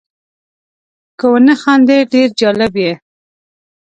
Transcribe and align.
که 1.19 1.25
ونه 1.31 1.55
خاندې 1.61 1.95
ډېر 2.13 2.27
جالب 2.39 2.73
یې. 2.83 2.93